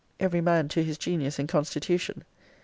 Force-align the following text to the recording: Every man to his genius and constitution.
Every 0.19 0.41
man 0.41 0.67
to 0.69 0.81
his 0.83 0.97
genius 0.97 1.37
and 1.37 1.47
constitution. 1.47 2.23